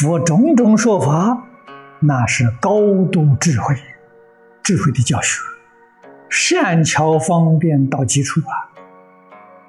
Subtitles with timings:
[0.00, 1.44] 佛种种说法，
[1.98, 3.74] 那是高度智慧，
[4.62, 5.40] 智慧的教学，
[6.28, 8.70] 善巧方便到极处啊。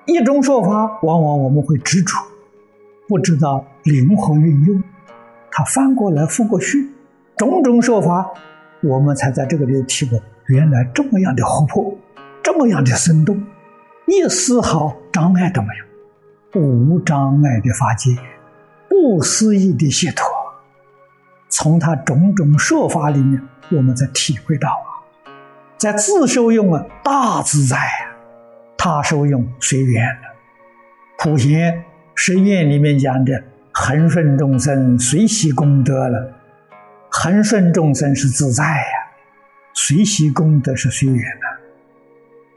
[0.05, 2.15] 一种说法，往往我们会执着，
[3.07, 4.83] 不知道灵活运用，
[5.49, 6.87] 它翻过来覆过去，
[7.35, 8.29] 种种说法，
[8.83, 11.97] 我们才在这个里体会，原来这么样的活泼，
[12.43, 13.43] 这么样的生动，
[14.05, 15.69] 一丝毫障碍都没
[16.53, 18.11] 有，无障碍的法界。
[19.01, 20.27] 不思议的解脱，
[21.47, 24.99] 从他种种说法里面，我们才体会到啊，
[25.77, 28.11] 在自受用啊，大自在啊，
[28.77, 30.21] 他受用随缘了。
[31.17, 31.81] 普贤
[32.13, 36.33] 十愿里面讲的恒顺众生，随喜功德了。
[37.09, 38.93] 恒顺众生是自在呀，
[39.73, 41.47] 随喜功德是随缘的，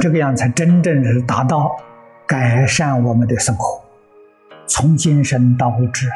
[0.00, 1.76] 这个样才真正是达到
[2.26, 3.80] 改善我们的生活。
[4.66, 6.08] 从今生到物质，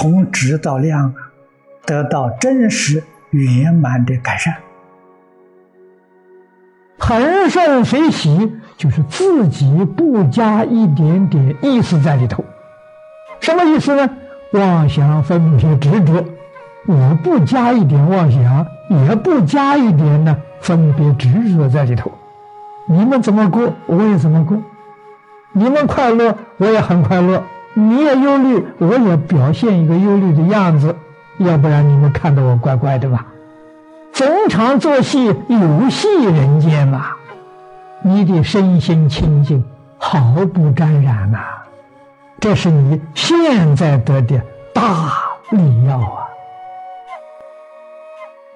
[0.00, 1.12] 从质到量，
[1.84, 4.54] 得到真实圆满的改善。
[7.00, 12.44] 恒顺随喜，就是自己不加一点点意思在里头。
[13.40, 14.08] 什么意思呢？
[14.52, 16.24] 妄想分别执着，
[16.86, 22.12] 我不加一点妄想，也不加一点呢分别执着在里头。
[22.86, 24.58] 你们怎么过，我也怎么过；
[25.50, 27.42] 你们快乐，我也很快乐。
[27.74, 30.94] 你也忧虑，我也表现一个忧虑的样子，
[31.38, 33.26] 要不然你们看到我怪怪的吧？
[34.12, 37.10] 逢场作戏，游戏人间嘛。
[38.02, 39.64] 你的身心清净，
[39.98, 41.38] 毫不沾染呐。
[42.40, 44.40] 这是你现在得的
[44.72, 45.12] 大
[45.50, 46.26] 利药啊！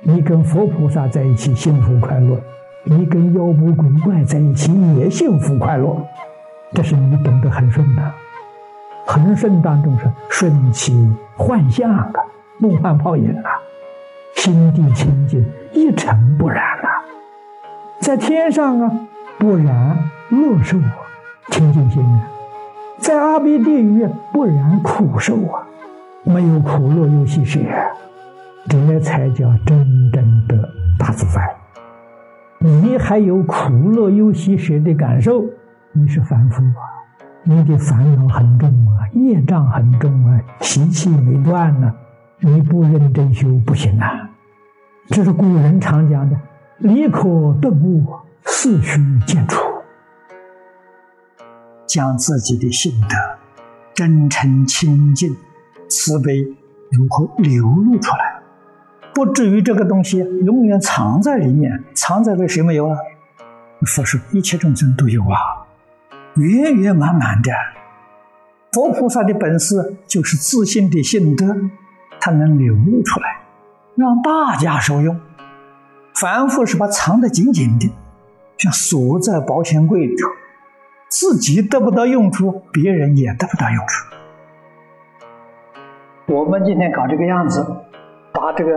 [0.01, 2.37] 你跟佛菩萨在一起幸福快乐，
[2.85, 5.97] 你跟妖魔鬼怪在一起也幸福快乐，
[6.72, 8.03] 这是你懂得很顺的。
[9.05, 10.93] 恒顺当中是顺其
[11.37, 12.13] 幻象啊，
[12.59, 13.51] 梦幻泡影啊，
[14.37, 16.89] 心地清净，一尘不染啊，
[18.01, 18.91] 在天上啊，
[19.39, 19.99] 不染
[20.31, 20.97] 乐受啊，
[21.51, 22.29] 清净心啊，
[22.99, 25.67] 在阿鼻地狱不染苦受啊，
[26.25, 27.59] 没有苦乐忧喜舍，
[28.69, 30.57] 这才叫真正的
[30.99, 31.55] 大自在。
[32.59, 35.45] 你还有苦乐忧喜舍的感受，
[35.91, 36.91] 你是凡夫啊。
[37.44, 41.92] 你的烦恼很重啊，业障很重啊，习气没断呢，
[42.38, 44.30] 你不认真修不行啊。
[45.08, 46.36] 这是古人常讲的
[46.78, 47.22] ：“离可
[47.60, 48.06] 顿悟，
[48.44, 49.60] 四虚见出。”
[51.84, 53.16] 将自己的性德、
[53.92, 55.36] 真诚、清净、
[55.88, 56.42] 慈悲
[56.92, 58.41] 如何流露出来，
[59.12, 62.97] 不至于这个东西永远藏在里面，藏在这谁没有啊？
[63.84, 65.62] 佛说一切众生都有啊。
[66.37, 67.50] 圆圆满满的，
[68.72, 71.54] 佛菩萨的本事就是自信的性德，
[72.19, 73.41] 他能流露出来，
[73.97, 75.21] 让大家受用。
[76.15, 77.92] 凡夫是把藏得紧紧的，
[78.56, 80.28] 像锁在保险柜里头，
[81.09, 84.15] 自己得不到用处，别人也得不到用处。
[86.28, 87.62] 我们今天搞这个样子，
[88.32, 88.71] 把这个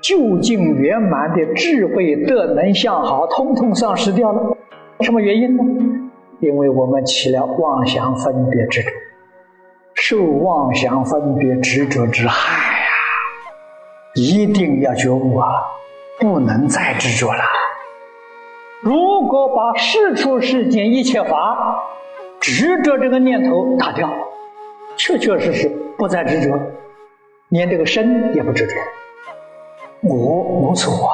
[0.00, 4.56] 究竟圆满的智慧德能相好，通通丧失掉了。
[5.00, 6.09] 什么原因呢？
[6.40, 8.90] 因为我们起了妄想分别执着，
[9.94, 12.92] 受妄想分别执着之害啊！
[14.14, 15.46] 一定要觉悟啊，
[16.18, 17.42] 不能再执着了。
[18.82, 21.84] 如果把世出世间一切法
[22.40, 24.10] 执着这个念头打掉，
[24.96, 25.68] 确确实实
[25.98, 26.58] 不再执着，
[27.50, 28.74] 连这个身也不执着。
[30.00, 31.12] 我无所啊，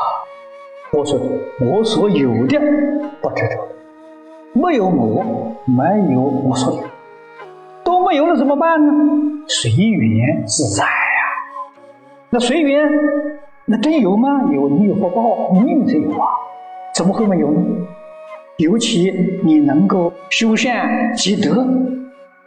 [0.92, 1.18] 我所
[1.60, 2.60] 我所有的
[3.20, 3.75] 不执着。
[4.56, 6.82] 没有我，没有我所有，
[7.84, 8.92] 都没有了怎么办呢？
[9.46, 10.90] 随缘自在呀。
[12.30, 12.88] 那随缘，
[13.66, 14.50] 那真有吗？
[14.50, 16.26] 有，你有福报，命才有啊。
[16.94, 17.60] 怎么会没有呢？
[18.56, 19.12] 尤其
[19.44, 21.62] 你能够修善积德，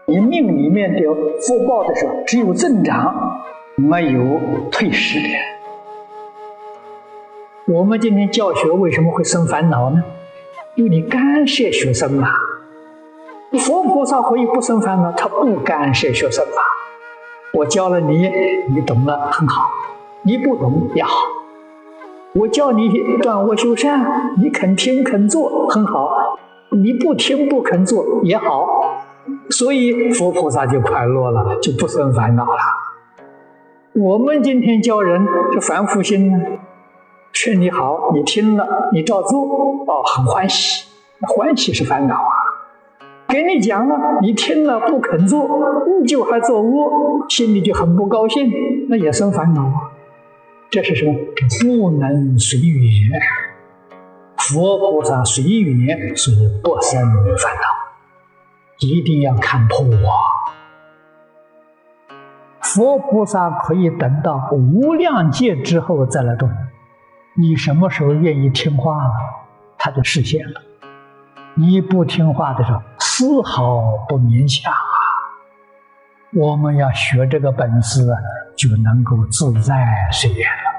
[0.07, 0.99] 你命里面的
[1.47, 3.39] 福报的时候，只有增长，
[3.75, 4.39] 没有
[4.71, 5.29] 退失的。
[7.71, 10.03] 我们今天教学为什么会生烦恼呢？
[10.79, 12.29] 因为你干涉学生嘛，
[13.59, 16.61] 佛菩萨可以不生烦恼，他不干涉学生嘛。
[17.51, 18.31] 我教了你，
[18.73, 19.63] 你懂了很好；
[20.23, 21.11] 你不懂也好。
[22.33, 22.89] 我教你
[23.21, 26.37] 断恶修善，你肯听肯做很好；
[26.69, 28.65] 你不听不肯做也好。
[29.49, 32.59] 所以佛菩萨就快乐了，就不生烦恼了。
[33.95, 36.39] 我们今天教人这凡夫心呢？
[37.31, 40.87] 劝你好，你听了，你照做，哦，很欢喜。
[41.21, 42.31] 欢喜是烦恼啊，
[43.27, 45.47] 给你讲了，你听了不肯做，
[46.01, 48.49] 你就还做恶，心里就很不高兴，
[48.87, 49.91] 那也生烦恼啊。
[50.69, 51.13] 这是什么？
[51.61, 53.19] 不能随缘。
[54.37, 57.67] 佛菩萨随缘，所以不生烦恼。
[58.79, 60.15] 一定要看破啊！
[62.61, 66.47] 佛菩萨可以等到无量劫之后再来度
[67.35, 67.55] 你。
[67.55, 69.13] 什么时候愿意听话了，
[69.77, 70.61] 他就实现了。
[71.55, 74.77] 你不听话的时候，丝毫不勉强啊！
[76.33, 78.07] 我们要学这个本事，
[78.55, 79.75] 就能够自在
[80.11, 80.69] 随缘了。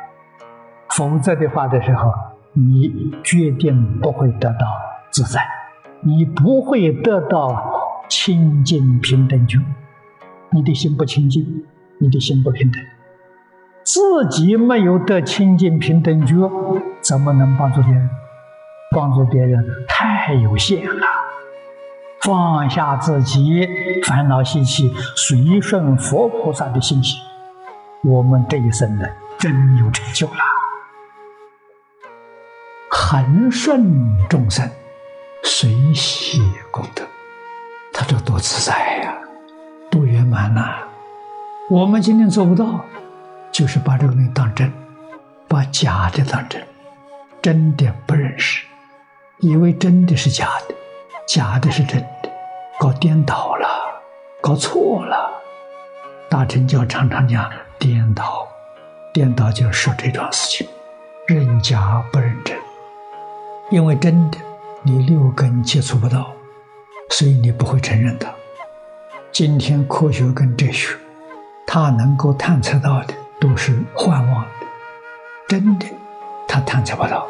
[0.90, 2.12] 否则的话的时候，
[2.52, 4.66] 你决定不会得到
[5.10, 5.46] 自在，
[6.00, 9.58] 你不会得到清净平等觉。
[10.50, 11.64] 你的心不清净，
[11.98, 12.80] 你的心不平等，
[13.84, 16.50] 自己没有得清净平等觉，
[17.00, 18.10] 怎么能帮助别人？
[18.92, 21.06] 帮助别人太有限了，
[22.22, 23.68] 放下自己
[24.04, 27.20] 烦恼习气，随顺佛菩萨的心性，
[28.02, 29.06] 我们这一生呢，
[29.38, 30.40] 真有成就了。
[32.90, 34.68] 恒顺众生，
[35.44, 36.42] 随喜
[36.72, 37.04] 功德，
[37.92, 39.14] 他这多自在呀，
[39.88, 40.78] 多圆满呐！
[41.70, 42.84] 我们今天做不到，
[43.52, 44.72] 就是把这个东西当真，
[45.48, 46.62] 把假的当真，
[47.42, 48.64] 真的不认识。
[49.38, 50.74] 以为真的是假的，
[51.26, 52.30] 假的是真的，
[52.78, 53.66] 搞颠倒了，
[54.40, 55.30] 搞错了。
[56.28, 58.46] 大乘教常常讲颠倒，
[59.12, 60.68] 颠倒就是说这桩事情，
[61.26, 62.56] 认假不认真。
[63.70, 64.38] 因为真的
[64.82, 66.32] 你六根接触不到，
[67.10, 68.28] 所以你不会承认它。
[69.32, 70.96] 今天科学跟哲学，
[71.66, 74.66] 它能够探测到的都是幻妄的，
[75.48, 75.86] 真的
[76.46, 77.26] 他探测不到。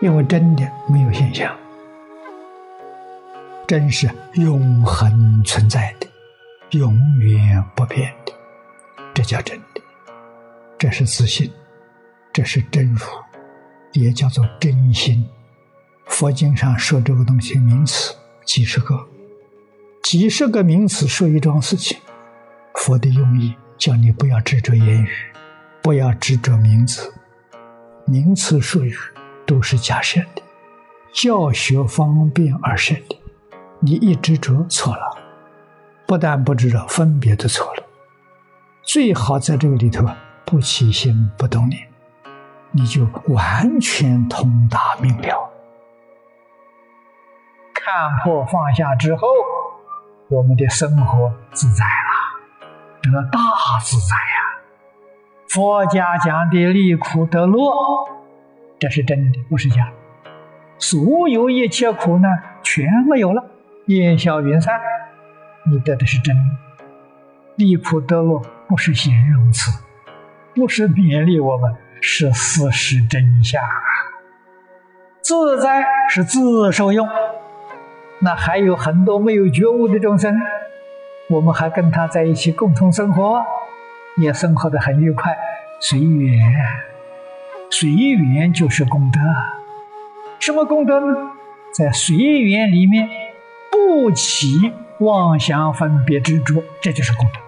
[0.00, 1.56] 因为真的没有现象，
[3.68, 6.08] 真是永恒存在的，
[6.76, 8.32] 永远不变的，
[9.14, 9.80] 这叫真的，
[10.76, 11.48] 这是自信，
[12.32, 13.06] 这是真如，
[13.92, 15.24] 也叫做真心。
[16.06, 18.12] 佛经上说这个东西名词
[18.44, 19.06] 几十个，
[20.02, 21.96] 几十个名词说一桩事情，
[22.74, 25.08] 佛的用意叫你不要执着言语，
[25.82, 27.12] 不要执着名词，
[28.06, 28.96] 名词术语。
[29.44, 30.42] 都是假设的，
[31.12, 33.20] 教学方便而设的。
[33.80, 35.18] 你一执着错了，
[36.06, 37.82] 不但不知道分别的错了。
[38.82, 40.08] 最好在这个里头
[40.44, 41.86] 不起心不动念，
[42.70, 45.50] 你就完全通达明了。
[47.74, 49.26] 看破放下之后，
[50.28, 52.70] 我们的生活自在了，
[53.02, 53.40] 得大
[53.82, 54.41] 自在呀！
[55.52, 57.60] 佛家讲的离苦得乐。
[58.78, 59.92] 这是真的，不是假的。
[60.78, 63.44] 所有一切苦难全没有了，
[63.86, 64.80] 烟消云散，
[65.70, 66.42] 你得的是真的。
[67.56, 69.84] 离苦得乐不是形容词，
[70.54, 73.68] 不是勉励我们，是事实真相啊！
[75.20, 77.06] 自在是自受用，
[78.20, 80.34] 那还有很多没有觉悟的众生，
[81.28, 83.44] 我们还跟他在一起共同生活，
[84.16, 85.36] 也生活的很愉快，
[85.80, 86.40] 随缘。
[87.70, 89.18] 随缘就是功德，
[90.38, 91.30] 什么功德呢？
[91.72, 93.08] 在随缘里面
[93.70, 97.40] 不起妄想分别执着，这就是功德。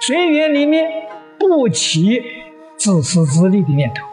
[0.00, 0.90] 随缘里面
[1.38, 2.20] 不起
[2.76, 4.04] 自私自利的念头，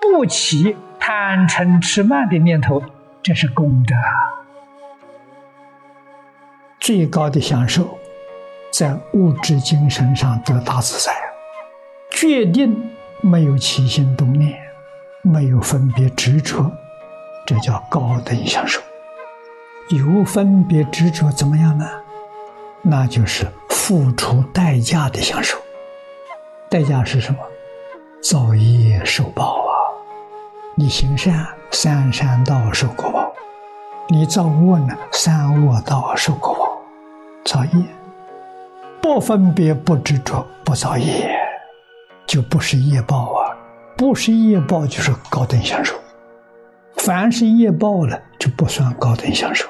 [0.00, 2.82] 不起贪嗔痴慢的念头，
[3.22, 3.94] 这是功德。
[6.80, 7.98] 最高的享受，
[8.78, 11.12] 在物质精神上得大自在，
[12.12, 12.92] 决定。
[13.20, 14.56] 没有起心动念，
[15.22, 16.70] 没有分别执着，
[17.44, 18.80] 这叫高等享受。
[19.88, 21.90] 有分别执着怎么样呢？
[22.80, 25.58] 那就是付出代价的享受。
[26.70, 27.40] 代价是什么？
[28.22, 29.74] 造业受报啊！
[30.76, 33.32] 你行善，三善道受果报；
[34.08, 36.80] 你造恶呢，三恶道受果报。
[37.44, 37.84] 造业，
[39.08, 41.34] 不分别不执着，不造业。
[42.26, 43.56] 就不是业报啊，
[43.96, 45.96] 不是业报就是高等享受。
[46.98, 49.66] 凡是业报了，就不算高等享受。